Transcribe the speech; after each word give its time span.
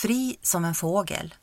Fri 0.00 0.36
som 0.42 0.64
en 0.64 0.74
fågel. 0.74 1.34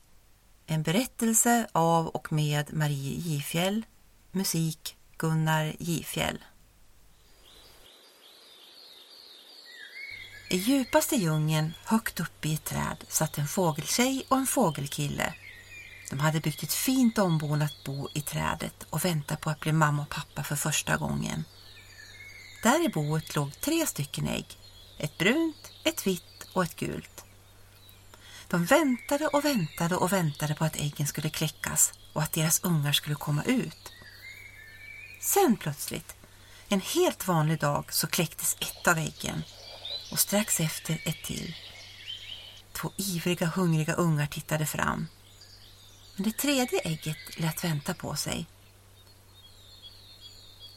En 0.66 0.82
berättelse 0.82 1.66
av 1.72 2.06
och 2.06 2.32
med 2.32 2.74
Marie 2.74 3.14
Gifjäll. 3.14 3.86
Musik 4.32 4.96
Gunnar 5.18 5.76
Gifjäll. 5.78 6.44
I 10.50 10.56
djupaste 10.56 11.16
djungeln, 11.16 11.72
högt 11.84 12.20
uppe 12.20 12.48
i 12.48 12.54
ett 12.54 12.64
träd, 12.64 13.04
satt 13.08 13.38
en 13.38 13.48
fågeltjej 13.48 14.26
och 14.28 14.36
en 14.36 14.46
fågelkille. 14.46 15.34
De 16.10 16.20
hade 16.20 16.40
byggt 16.40 16.62
ett 16.62 16.74
fint 16.74 17.18
ombonat 17.18 17.84
bo 17.86 18.08
i 18.14 18.20
trädet 18.20 18.86
och 18.90 19.04
väntade 19.04 19.40
på 19.40 19.50
att 19.50 19.60
bli 19.60 19.72
mamma 19.72 20.02
och 20.02 20.08
pappa 20.08 20.42
för 20.42 20.56
första 20.56 20.96
gången. 20.96 21.44
Där 22.62 22.84
i 22.84 22.88
boet 22.88 23.34
låg 23.34 23.60
tre 23.60 23.86
stycken 23.86 24.28
ägg. 24.28 24.58
Ett 24.98 25.18
brunt, 25.18 25.72
ett 25.84 26.06
vitt 26.06 26.48
och 26.52 26.64
ett 26.64 26.76
gult. 26.76 27.24
De 28.48 28.64
väntade 28.64 29.26
och 29.26 29.44
väntade 29.44 29.96
och 29.96 30.12
väntade 30.12 30.54
på 30.54 30.64
att 30.64 30.76
äggen 30.76 31.06
skulle 31.06 31.30
kläckas 31.30 31.92
och 32.12 32.22
att 32.22 32.32
deras 32.32 32.64
ungar 32.64 32.92
skulle 32.92 33.14
komma 33.14 33.44
ut. 33.44 33.92
Sen 35.20 35.56
plötsligt, 35.56 36.16
en 36.68 36.80
helt 36.80 37.26
vanlig 37.28 37.60
dag, 37.60 37.92
så 37.92 38.06
kläcktes 38.06 38.56
ett 38.60 38.88
av 38.88 38.98
äggen 38.98 39.42
och 40.12 40.18
strax 40.18 40.60
efter 40.60 41.02
ett 41.04 41.24
till. 41.24 41.54
Två 42.72 42.92
ivriga, 42.96 43.46
hungriga 43.46 43.94
ungar 43.94 44.26
tittade 44.26 44.66
fram. 44.66 45.06
Men 46.16 46.24
det 46.24 46.36
tredje 46.38 46.80
ägget 46.80 47.38
lät 47.38 47.64
vänta 47.64 47.94
på 47.94 48.16
sig. 48.16 48.46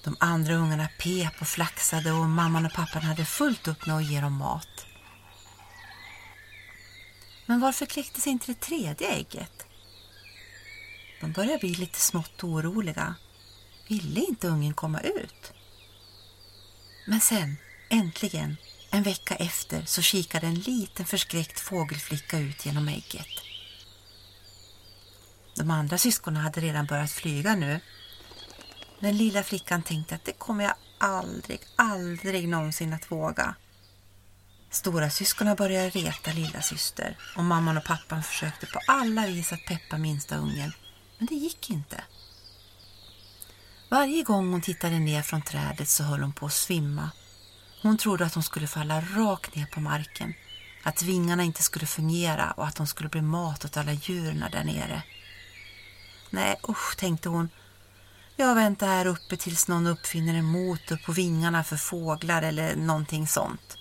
De 0.04 0.18
andra 0.20 0.54
ungarna 0.54 0.90
pep 0.99 1.41
och 1.41 1.48
flaxade 1.48 2.12
och 2.12 2.26
mamman 2.26 2.66
och 2.66 2.74
pappan 2.74 3.02
hade 3.02 3.26
fullt 3.26 3.68
upp 3.68 3.85
med 3.85 3.96
att 3.96 4.05
ge 4.05 4.22
dem 4.22 4.34
mat. 4.34 4.85
Men 7.52 7.60
varför 7.60 7.86
kläcktes 7.86 8.28
inte 8.28 8.46
det 8.52 8.60
tredje 8.60 9.08
ägget? 9.08 9.66
De 11.21 11.32
började 11.32 11.57
bli 11.57 11.76
lite 11.76 11.99
smått 11.99 12.44
oroliga. 12.44 13.16
Ville 13.88 14.20
inte 14.20 14.48
ungen 14.48 14.74
komma 14.74 14.99
ut? 15.02 15.54
Men 17.07 17.22
sen, 17.22 17.57
äntligen, 17.90 18.57
en 18.91 19.04
vecka 19.04 19.35
efter, 19.35 19.85
så 19.85 20.02
kikade 20.02 20.48
en 20.48 20.55
liten 20.55 21.05
förskräckt 21.05 21.60
fågelflicka 21.60 22.40
ut 22.40 22.66
genom 22.66 22.88
ägget. 22.88 23.41
De 25.55 25.72
andra 25.72 25.98
syskonen 25.98 26.44
hade 26.44 26.62
redan 26.62 26.85
börjat 26.85 27.12
flyga 27.12 27.55
nu. 27.55 27.79
Den 28.99 29.18
lilla 29.18 29.44
flickan 29.44 29.84
tänkte 29.84 30.16
att 30.16 30.26
det 30.26 30.34
kommer 30.34 30.63
jag 30.63 30.76
aldrig, 30.98 31.60
aldrig 31.76 32.48
någonsin 32.48 32.94
att 32.94 33.12
våga. 33.12 33.55
Stora 34.72 35.10
syskonen 35.10 35.55
började 35.55 35.90
reta 35.90 36.32
lilla 36.32 36.62
syster 36.62 37.18
och 37.36 37.44
mamman 37.44 37.77
och 37.77 37.84
pappan 37.84 38.24
försökte 38.24 38.66
på 38.66 38.80
alla 38.88 39.28
vis 39.28 39.54
att 39.54 39.66
peppa 39.66 39.98
minsta 39.98 40.36
ungen, 40.36 40.74
men 41.18 41.28
det 41.28 41.36
gick 41.36 41.70
inte. 41.70 42.04
Varje 43.90 44.24
gång 44.24 44.52
hon 44.52 44.62
tittade 44.62 45.00
ner 45.00 45.22
från 45.22 45.41
trädet 45.41 45.90
så 45.90 46.04
höll 46.04 46.22
hon 46.22 46.34
på 46.34 46.46
att 46.46 46.54
svimma. 46.54 47.10
Hon 47.82 47.98
trodde 47.98 48.26
att 48.26 48.34
hon 48.34 48.44
skulle 48.44 48.68
falla 48.68 49.02
rakt 49.02 49.55
ner 49.55 49.66
på 49.66 49.80
marken, 49.80 50.34
att 50.84 51.02
vingarna 51.02 51.44
inte 51.44 51.63
skulle 51.63 51.85
fungera 51.85 52.52
och 52.52 52.68
att 52.68 52.78
hon 52.78 52.88
skulle 52.88 53.10
bli 53.10 53.22
mat 53.22 53.66
åt 53.66 53.78
alla 53.78 53.94
djuren 53.94 54.46
där 54.52 54.63
nere. 54.63 55.04
Nej, 56.30 56.60
usch, 56.70 56.98
tänkte 56.98 57.30
hon. 57.30 57.50
Jag 58.35 58.56
väntar 58.56 58.88
här 58.88 59.06
uppe 59.06 59.38
tills 59.38 59.68
någon 59.68 59.88
uppfinner 59.88 60.34
en 60.34 60.46
motor 60.46 60.98
på 61.06 61.12
vingarna 61.12 61.63
för 61.63 61.78
fåglar 61.78 62.41
eller 62.41 62.76
någonting 62.76 63.28
sånt. 63.28 63.78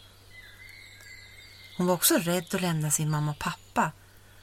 Hon 1.80 1.86
var 1.86 1.94
också 1.94 2.18
rädd 2.18 2.54
att 2.54 2.60
lämna 2.60 2.90
sin 2.90 3.10
mamma 3.10 3.30
och 3.30 3.38
pappa 3.38 3.92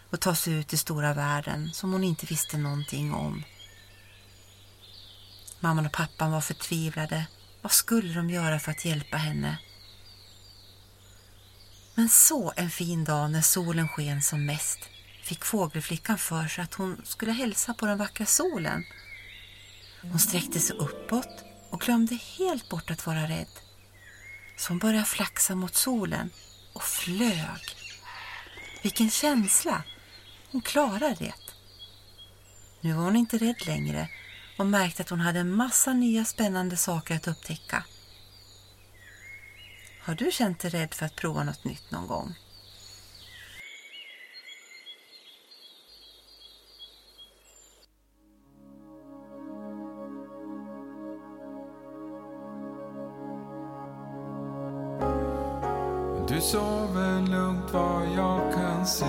och 0.10 0.20
ta 0.20 0.36
sig 0.36 0.54
ut 0.54 0.74
i 0.74 0.78
stora 0.78 1.14
världen 1.14 1.70
som 1.74 1.94
hon 1.94 2.04
inte 2.04 2.26
visste 2.26 2.58
någonting 2.58 3.14
om. 3.14 3.44
Mamman 5.60 5.86
och 5.86 5.92
pappan 5.92 6.32
var 6.32 6.42
förtvivlade. 6.42 7.28
Vad 7.62 7.72
skulle 7.72 8.14
de 8.14 8.30
göra 8.30 8.60
för 8.60 8.72
att 8.72 8.86
hjälpa 8.86 9.18
henne? 9.18 9.58
Men 11.96 12.10
så 12.10 12.54
en 12.56 12.70
fin 12.70 13.04
dag 13.04 13.32
när 13.32 13.42
solen 13.42 13.88
sken 13.88 14.22
som 14.22 14.46
mest 14.46 14.80
fick 15.24 15.46
fågelflickan 15.46 16.18
för 16.18 16.48
sig 16.48 16.64
att 16.64 16.74
hon 16.74 17.02
skulle 17.04 17.32
hälsa 17.32 17.74
på 17.74 17.86
den 17.86 17.98
vackra 17.98 18.26
solen. 18.26 18.84
Hon 20.02 20.20
sträckte 20.20 20.60
sig 20.60 20.76
uppåt 20.76 21.44
och 21.70 21.82
glömde 21.82 22.16
helt 22.16 22.70
bort 22.70 22.92
att 22.92 23.06
vara 23.06 23.24
rädd. 23.24 23.60
Så 24.58 24.70
hon 24.70 24.80
började 24.80 25.06
flaxa 25.06 25.56
mot 25.56 25.76
solen 25.76 26.30
och 26.78 26.84
flög. 26.84 27.76
Vilken 28.82 29.10
känsla! 29.10 29.84
Hon 30.52 30.62
klarade 30.62 31.16
det. 31.20 31.34
Nu 32.82 32.94
var 32.94 33.04
hon 33.04 33.16
inte 33.16 33.38
rädd 33.38 33.66
längre 33.66 34.10
och 34.58 34.66
märkte 34.66 35.04
att 35.04 35.10
hon 35.10 35.20
hade 35.20 35.40
en 35.40 35.56
massa 35.56 35.94
nya 35.94 36.26
spännande 36.26 36.78
saker 36.78 37.16
att 37.16 37.28
upptäcka. 37.28 37.84
Har 40.02 40.16
du 40.16 40.32
känt 40.32 40.60
dig 40.60 40.72
rädd 40.72 40.94
för 40.94 41.06
att 41.06 41.16
prova 41.16 41.44
något 41.44 41.64
nytt 41.64 41.92
någon 41.92 42.08
gång? 42.08 42.36
Du 56.28 56.42
sover 56.42 57.22
lugnt 57.22 57.74
vad 57.74 58.04
jag 58.16 58.54
kan 58.54 58.86
se. 58.86 59.06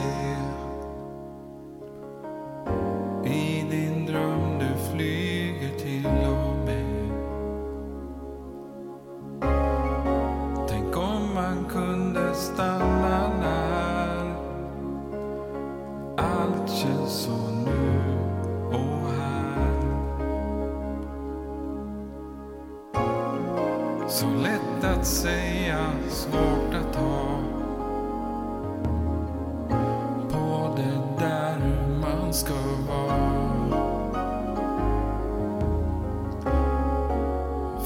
Så 24.10 24.26
lätt 24.26 24.84
att 24.84 25.06
säga, 25.06 25.92
svårt 26.08 26.74
att 26.74 26.96
ha 26.96 27.38
På 30.30 30.76
det 30.76 31.24
där 31.24 31.58
hur 31.58 32.00
man 32.00 32.32
ska 32.32 32.54
vara. 32.88 33.48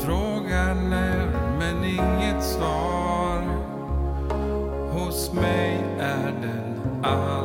Frågar 0.04 0.74
när 0.74 1.26
men 1.58 1.84
inget 1.84 2.44
svar. 2.44 3.42
Hos 4.92 5.32
mig 5.32 5.84
är 6.00 6.32
den 6.42 6.80
all 7.02 7.41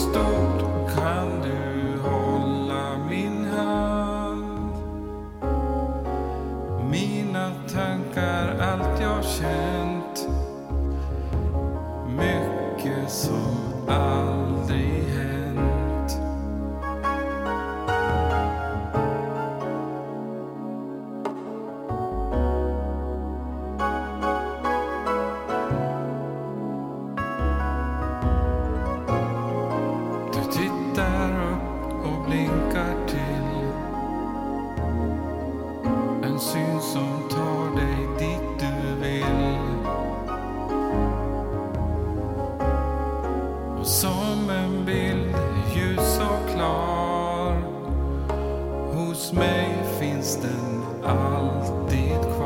blir 0.00 0.12
stort 0.12 0.94
kan 0.94 1.42
du 1.42 1.98
hålla 2.08 2.98
min 3.10 3.44
hand? 3.44 4.72
Mina 6.90 7.52
tankar, 7.68 8.58
allt 8.60 9.00
jag 9.00 9.24
känt 9.24 10.28
Mycket 12.06 13.10
som 13.10 13.49
som 36.92 37.28
tar 37.30 37.76
dig 37.76 38.08
dit 38.18 38.58
du 38.58 38.94
vill. 39.00 39.24
Och 43.80 43.86
som 43.86 44.50
en 44.50 44.84
bild 44.84 45.36
ljus 45.74 46.20
och 46.20 46.54
klar 46.54 47.62
Hos 48.92 49.32
mig 49.32 49.68
finns 50.00 50.36
den 50.36 50.82
alltid 51.04 52.20
kvar. 52.36 52.39